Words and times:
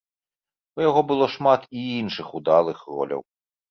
У 0.79 0.85
яго 0.85 1.03
было 1.13 1.29
шмат 1.35 1.69
і 1.77 1.87
іншых 2.01 2.27
удалых 2.43 2.77
роляў. 2.93 3.21